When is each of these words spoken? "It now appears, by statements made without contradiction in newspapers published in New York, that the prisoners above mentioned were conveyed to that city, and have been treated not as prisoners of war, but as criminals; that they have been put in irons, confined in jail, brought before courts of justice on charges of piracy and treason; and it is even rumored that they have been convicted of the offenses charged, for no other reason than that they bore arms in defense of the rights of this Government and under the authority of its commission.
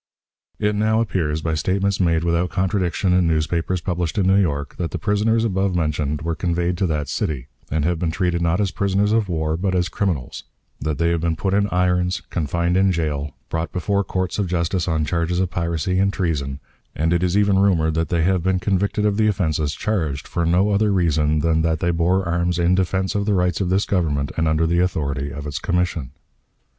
"It 0.57 0.73
now 0.73 0.99
appears, 0.99 1.43
by 1.43 1.53
statements 1.53 1.99
made 1.99 2.23
without 2.23 2.49
contradiction 2.49 3.13
in 3.13 3.27
newspapers 3.27 3.81
published 3.81 4.17
in 4.17 4.25
New 4.25 4.41
York, 4.41 4.77
that 4.77 4.89
the 4.89 4.97
prisoners 4.97 5.45
above 5.45 5.75
mentioned 5.75 6.23
were 6.23 6.33
conveyed 6.33 6.75
to 6.79 6.87
that 6.87 7.07
city, 7.07 7.49
and 7.69 7.85
have 7.85 7.99
been 7.99 8.09
treated 8.09 8.41
not 8.41 8.59
as 8.59 8.71
prisoners 8.71 9.11
of 9.11 9.29
war, 9.29 9.55
but 9.55 9.75
as 9.75 9.89
criminals; 9.89 10.43
that 10.79 10.97
they 10.97 11.09
have 11.11 11.21
been 11.21 11.35
put 11.35 11.53
in 11.53 11.67
irons, 11.69 12.19
confined 12.31 12.77
in 12.77 12.91
jail, 12.91 13.35
brought 13.47 13.71
before 13.71 14.03
courts 14.03 14.39
of 14.39 14.47
justice 14.47 14.87
on 14.87 15.05
charges 15.05 15.39
of 15.39 15.51
piracy 15.51 15.99
and 15.99 16.11
treason; 16.13 16.59
and 16.95 17.13
it 17.13 17.21
is 17.21 17.37
even 17.37 17.59
rumored 17.59 17.93
that 17.93 18.09
they 18.09 18.23
have 18.23 18.41
been 18.41 18.57
convicted 18.57 19.05
of 19.05 19.17
the 19.17 19.27
offenses 19.27 19.75
charged, 19.75 20.27
for 20.27 20.47
no 20.47 20.71
other 20.71 20.91
reason 20.91 21.41
than 21.41 21.61
that 21.61 21.79
they 21.79 21.91
bore 21.91 22.27
arms 22.27 22.57
in 22.57 22.73
defense 22.73 23.13
of 23.13 23.27
the 23.27 23.35
rights 23.35 23.61
of 23.61 23.69
this 23.69 23.85
Government 23.85 24.31
and 24.35 24.47
under 24.47 24.65
the 24.65 24.79
authority 24.79 25.29
of 25.31 25.45
its 25.45 25.59
commission. 25.59 26.09